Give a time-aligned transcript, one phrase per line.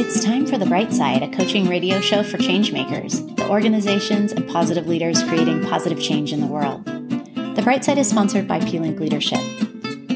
[0.00, 4.48] It's time for The Bright Side, a coaching radio show for changemakers, the organizations and
[4.48, 6.84] positive leaders creating positive change in the world.
[6.84, 9.40] The Bright Side is sponsored by pLink Leadership.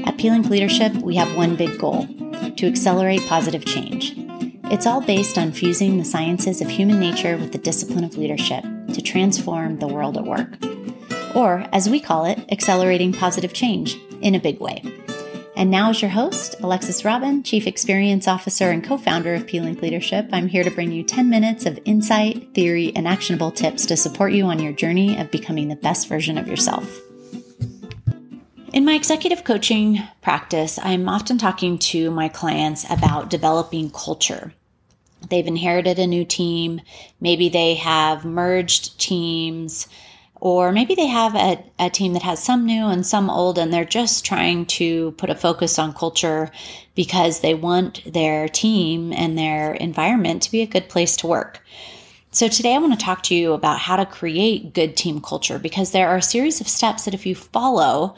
[0.06, 2.06] At pLink Leadership, we have one big goal
[2.56, 4.14] to accelerate positive change.
[4.70, 8.62] It's all based on fusing the sciences of human nature with the discipline of leadership
[8.62, 10.58] to transform the world at work.
[11.34, 14.80] Or, as we call it, accelerating positive change in a big way.
[15.62, 19.80] And now, as your host, Alexis Robin, Chief Experience Officer and co founder of pLink
[19.80, 23.96] Leadership, I'm here to bring you 10 minutes of insight, theory, and actionable tips to
[23.96, 26.98] support you on your journey of becoming the best version of yourself.
[28.72, 34.54] In my executive coaching practice, I'm often talking to my clients about developing culture.
[35.30, 36.80] They've inherited a new team,
[37.20, 39.86] maybe they have merged teams
[40.42, 43.72] or maybe they have a, a team that has some new and some old, and
[43.72, 46.50] they're just trying to put a focus on culture
[46.96, 51.62] because they want their team and their environment to be a good place to work.
[52.32, 55.60] So, today I want to talk to you about how to create good team culture
[55.60, 58.16] because there are a series of steps that if you follow,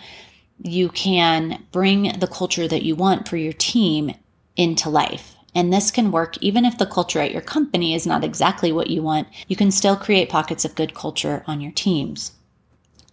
[0.62, 4.14] you can bring the culture that you want for your team
[4.56, 5.33] into life.
[5.54, 8.88] And this can work even if the culture at your company is not exactly what
[8.88, 9.28] you want.
[9.46, 12.32] You can still create pockets of good culture on your teams.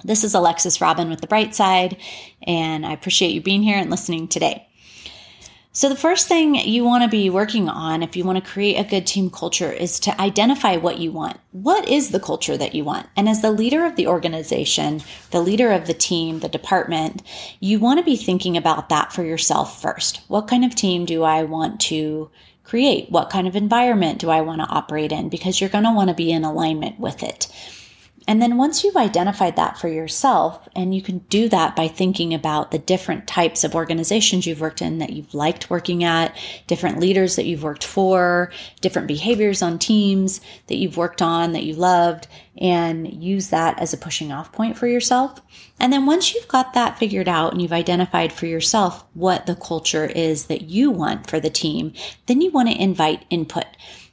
[0.03, 1.97] This is Alexis Robin with The Bright Side,
[2.41, 4.67] and I appreciate you being here and listening today.
[5.73, 8.75] So, the first thing you want to be working on if you want to create
[8.75, 11.39] a good team culture is to identify what you want.
[11.53, 13.07] What is the culture that you want?
[13.15, 17.21] And as the leader of the organization, the leader of the team, the department,
[17.61, 20.19] you want to be thinking about that for yourself first.
[20.27, 22.29] What kind of team do I want to
[22.65, 23.09] create?
[23.09, 25.29] What kind of environment do I want to operate in?
[25.29, 27.47] Because you're going to want to be in alignment with it.
[28.31, 32.33] And then once you've identified that for yourself, and you can do that by thinking
[32.33, 36.33] about the different types of organizations you've worked in that you've liked working at,
[36.65, 41.65] different leaders that you've worked for, different behaviors on teams that you've worked on that
[41.65, 45.41] you loved, and use that as a pushing off point for yourself.
[45.77, 49.55] And then once you've got that figured out and you've identified for yourself what the
[49.55, 51.91] culture is that you want for the team,
[52.27, 53.65] then you want to invite input.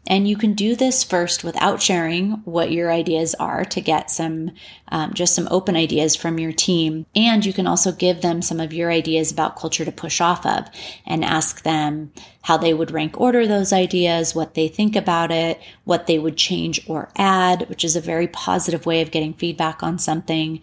[0.07, 4.53] And you can do this first without sharing what your ideas are to get some,
[4.89, 7.05] um, just some open ideas from your team.
[7.15, 10.47] And you can also give them some of your ideas about culture to push off
[10.47, 10.67] of
[11.05, 12.11] and ask them
[12.43, 16.39] how they would rank order those ideas, what they think about it, what they would
[16.39, 20.61] change or add, which is a very positive way of getting feedback on something.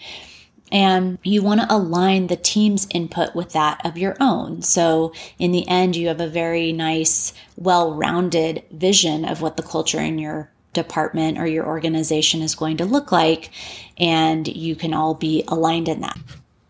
[0.75, 4.61] And you want to align the team's input with that of your own.
[4.61, 9.63] So, in the end, you have a very nice, well rounded vision of what the
[9.63, 13.51] culture in your department or your organization is going to look like.
[13.97, 16.19] And you can all be aligned in that.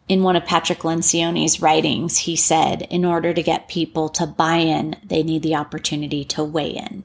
[0.08, 4.58] In one of Patrick Lencioni's writings, he said, in order to get people to buy
[4.58, 7.05] in, they need the opportunity to weigh in.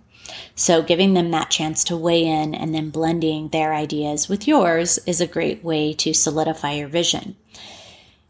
[0.55, 4.99] So, giving them that chance to weigh in and then blending their ideas with yours
[5.07, 7.37] is a great way to solidify your vision.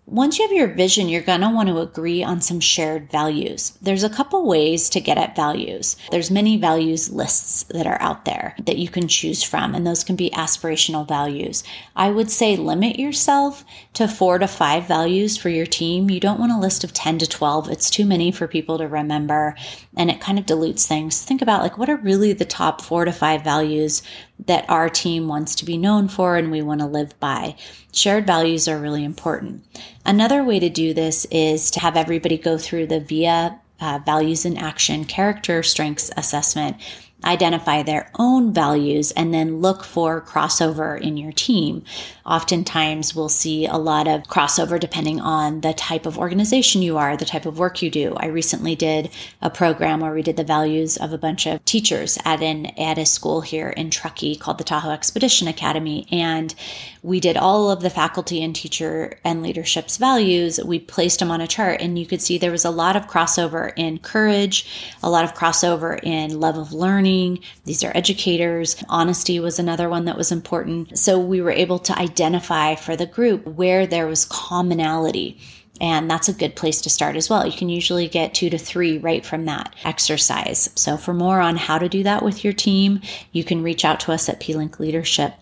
[0.06, 3.78] Once you have your vision, you're going to want to agree on some shared values.
[3.81, 5.94] There's a couple ways to get at values.
[6.11, 10.03] There's many values lists that are out there that you can choose from, and those
[10.03, 11.62] can be aspirational values.
[11.94, 16.10] I would say limit yourself to four to five values for your team.
[16.10, 17.71] You don't want a list of 10 to 12.
[17.71, 19.55] It's too many for people to remember,
[19.97, 21.22] and it kind of dilutes things.
[21.22, 24.03] Think about like what are really the top four to five values
[24.47, 27.56] that our team wants to be known for and we want to live by.
[27.93, 29.65] Shared values are really important.
[30.05, 34.44] Another way to do this is to have everybody go through the VIA uh, values
[34.44, 36.77] in action character strengths assessment
[37.25, 41.84] identify their own values and then look for crossover in your team.
[42.25, 47.16] Oftentimes, we'll see a lot of crossover depending on the type of organization you are,
[47.16, 48.14] the type of work you do.
[48.16, 49.10] I recently did
[49.42, 52.98] a program where we did the values of a bunch of teachers at an at
[52.98, 56.54] a school here in Truckee called the Tahoe Expedition Academy, and
[57.03, 60.60] we did all of the faculty and teacher and leadership's values.
[60.62, 63.09] We placed them on a chart, and you could see there was a lot of
[63.09, 67.41] crossover in courage, a lot of crossover in love of learning learning.
[67.65, 68.83] These are educators.
[68.89, 70.98] Honesty was another one that was important.
[70.98, 75.39] So we were able to identify for the group where there was commonality.
[75.80, 77.47] And that's a good place to start as well.
[77.47, 80.68] You can usually get two to three right from that exercise.
[80.74, 83.01] So, for more on how to do that with your team,
[83.33, 85.33] you can reach out to us at pLink Leadership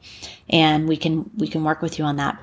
[0.49, 2.39] and we can we can work with you on that.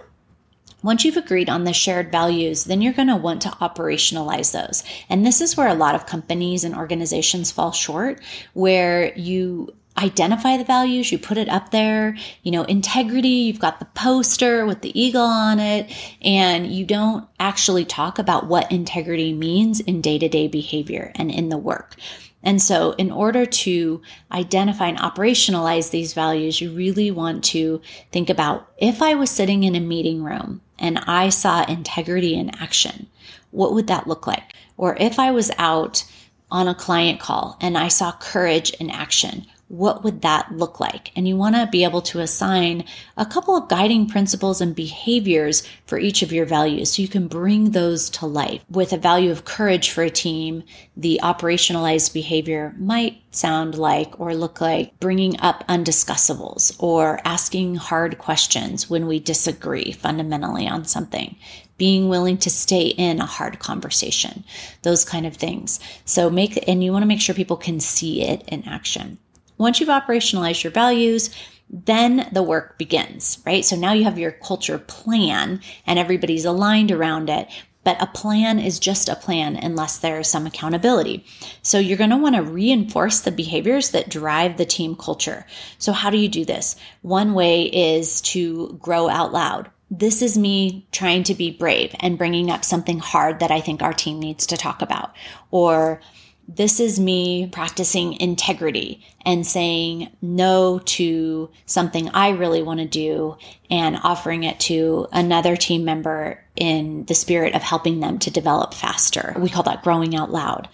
[0.86, 4.84] Once you've agreed on the shared values, then you're going to want to operationalize those.
[5.10, 8.22] And this is where a lot of companies and organizations fall short,
[8.54, 13.80] where you identify the values, you put it up there, you know, integrity, you've got
[13.80, 15.92] the poster with the eagle on it,
[16.22, 21.32] and you don't actually talk about what integrity means in day to day behavior and
[21.32, 21.96] in the work.
[22.44, 28.30] And so, in order to identify and operationalize these values, you really want to think
[28.30, 33.08] about if I was sitting in a meeting room and I saw integrity in action,
[33.52, 34.54] what would that look like?
[34.78, 36.04] Or if I was out
[36.52, 41.12] on a client call and I saw courage in action, what would that look like?
[41.16, 42.86] And you want to be able to assign
[43.18, 47.28] a couple of guiding principles and behaviors for each of your values so you can
[47.28, 48.64] bring those to life.
[48.70, 50.64] With a value of courage for a team,
[50.96, 58.18] the operationalized behavior might sound like or look like bringing up undiscussables or asking hard
[58.18, 61.36] questions when we disagree fundamentally on something
[61.78, 64.46] being willing to stay in a hard conversation,
[64.84, 65.80] those kind of things.
[66.06, 69.18] So make, and you want to make sure people can see it in action.
[69.58, 71.30] Once you've operationalized your values,
[71.70, 73.66] then the work begins, right?
[73.66, 77.48] So now you have your culture plan and everybody's aligned around it.
[77.84, 81.24] But a plan is just a plan unless there is some accountability.
[81.62, 85.46] So you're going to want to reinforce the behaviors that drive the team culture.
[85.78, 86.76] So how do you do this?
[87.04, 89.70] One way is to grow out loud.
[89.92, 93.84] This is me trying to be brave and bringing up something hard that I think
[93.84, 95.16] our team needs to talk about.
[95.52, 96.02] Or
[96.48, 103.38] this is me practicing integrity and saying no to something I really want to do
[103.70, 108.74] and offering it to another team member in the spirit of helping them to develop
[108.74, 109.36] faster.
[109.38, 110.70] We call that growing out loud.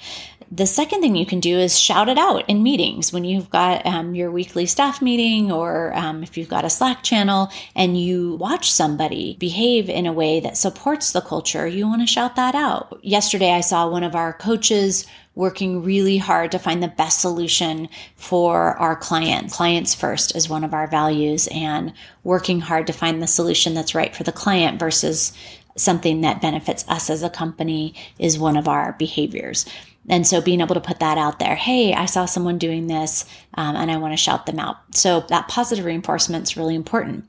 [0.53, 3.85] The second thing you can do is shout it out in meetings when you've got
[3.85, 8.35] um, your weekly staff meeting or um, if you've got a Slack channel and you
[8.35, 12.53] watch somebody behave in a way that supports the culture, you want to shout that
[12.53, 12.99] out.
[13.01, 17.87] Yesterday, I saw one of our coaches working really hard to find the best solution
[18.17, 19.55] for our clients.
[19.55, 21.93] Clients first is one of our values, and
[22.25, 25.31] working hard to find the solution that's right for the client versus
[25.77, 29.65] something that benefits us as a company is one of our behaviors.
[30.09, 33.25] And so being able to put that out there, hey, I saw someone doing this
[33.53, 34.77] um, and I want to shout them out.
[34.95, 37.25] So that positive reinforcement is really important.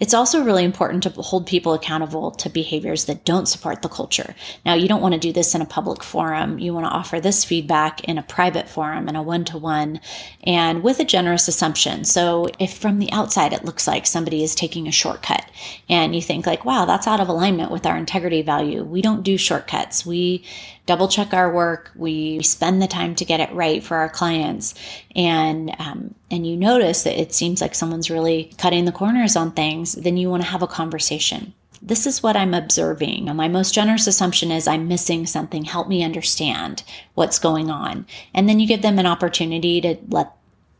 [0.00, 4.34] It's also really important to hold people accountable to behaviors that don't support the culture.
[4.64, 6.58] Now, you don't want to do this in a public forum.
[6.58, 10.00] You want to offer this feedback in a private forum, in a one to one,
[10.42, 12.04] and with a generous assumption.
[12.04, 15.48] So if from the outside it looks like somebody is taking a shortcut
[15.88, 19.22] and you think like, wow, that's out of alignment with our integrity value, we don't
[19.22, 20.04] do shortcuts.
[20.04, 20.44] We
[20.86, 21.90] double check our work.
[21.94, 24.74] We spend the time to get it right for our clients.
[25.14, 29.52] And, um, and you notice that it seems like someone's really cutting the corners on
[29.52, 31.52] things, then you want to have a conversation.
[31.82, 33.26] This is what I'm observing.
[33.36, 35.64] My most generous assumption is I'm missing something.
[35.64, 36.82] Help me understand
[37.14, 38.06] what's going on.
[38.32, 40.32] And then you give them an opportunity to let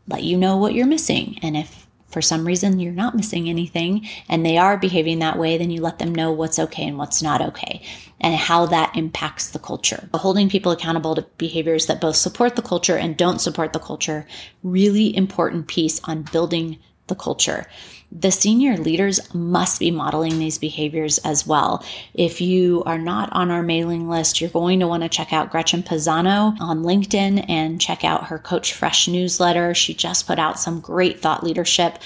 [0.07, 1.37] let you know what you're missing.
[1.41, 5.57] And if for some reason you're not missing anything and they are behaving that way,
[5.57, 7.81] then you let them know what's okay and what's not okay
[8.19, 10.09] and how that impacts the culture.
[10.13, 14.25] Holding people accountable to behaviors that both support the culture and don't support the culture,
[14.63, 17.65] really important piece on building the culture.
[18.11, 21.83] The senior leaders must be modeling these behaviors as well.
[22.13, 25.51] If you are not on our mailing list, you're going to want to check out
[25.51, 29.73] Gretchen Pisano on LinkedIn and check out her Coach Fresh newsletter.
[29.73, 31.99] She just put out some great thought leadership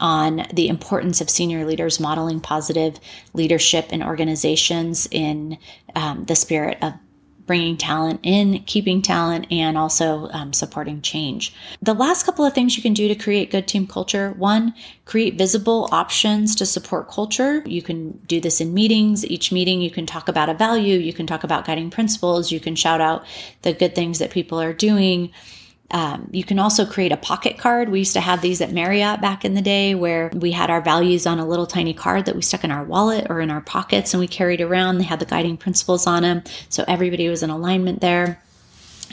[0.00, 2.98] on the importance of senior leaders modeling positive
[3.34, 5.58] leadership in organizations in
[5.94, 6.94] um, the spirit of
[7.46, 11.54] bringing talent in, keeping talent, and also um, supporting change.
[11.80, 15.36] The last couple of things you can do to create good team culture one, create
[15.36, 17.62] visible options to support culture.
[17.66, 19.24] You can do this in meetings.
[19.24, 22.60] Each meeting, you can talk about a value, you can talk about guiding principles, you
[22.60, 23.24] can shout out
[23.62, 25.32] the good things that people are doing.
[25.92, 27.90] Um, you can also create a pocket card.
[27.90, 30.80] We used to have these at Marriott back in the day where we had our
[30.80, 33.60] values on a little tiny card that we stuck in our wallet or in our
[33.60, 34.98] pockets and we carried around.
[34.98, 36.42] They had the guiding principles on them.
[36.70, 38.42] So everybody was in alignment there.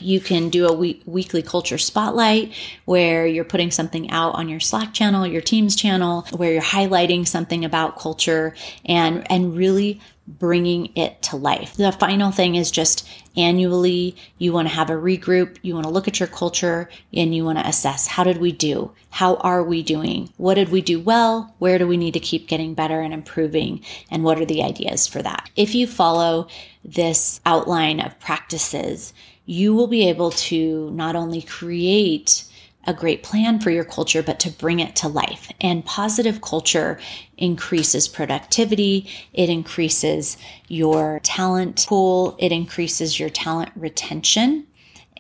[0.02, 2.54] You can do a week, weekly culture spotlight
[2.86, 7.28] where you're putting something out on your Slack channel, your Teams channel, where you're highlighting
[7.28, 8.56] something about culture
[8.86, 11.76] and, and really bringing it to life.
[11.76, 15.92] The final thing is just annually, you want to have a regroup, you want to
[15.92, 18.92] look at your culture, and you want to assess how did we do?
[19.10, 20.32] How are we doing?
[20.38, 21.56] What did we do well?
[21.58, 23.84] Where do we need to keep getting better and improving?
[24.12, 25.50] And what are the ideas for that?
[25.56, 26.48] If you follow
[26.86, 29.14] this outline of practices,
[29.46, 32.44] you will be able to not only create
[32.88, 35.52] a great plan for your culture, but to bring it to life.
[35.62, 37.00] And positive culture
[37.38, 44.66] increases productivity, it increases your talent pool, it increases your talent retention.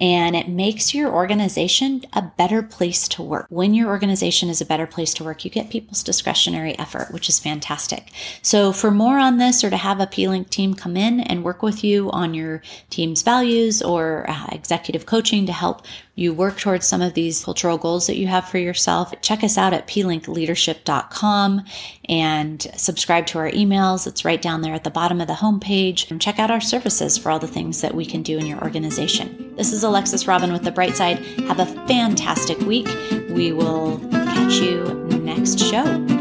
[0.01, 3.46] and it makes your organization a better place to work.
[3.50, 7.28] When your organization is a better place to work, you get people's discretionary effort, which
[7.28, 8.12] is fantastic.
[8.42, 11.62] So, for more on this or to have a pLink team come in and work
[11.62, 15.86] with you on your team's values or uh, executive coaching to help
[16.20, 19.58] you work towards some of these cultural goals that you have for yourself, check us
[19.58, 21.64] out at plinkleadership.com
[22.08, 24.06] and subscribe to our emails.
[24.06, 26.10] It's right down there at the bottom of the homepage.
[26.12, 28.62] And check out our services for all the things that we can do in your
[28.62, 29.56] organization.
[29.56, 31.20] This is Alexis Robin with The Bright Side.
[31.48, 32.88] Have a fantastic week.
[33.30, 34.84] We will catch you
[35.24, 36.19] next show.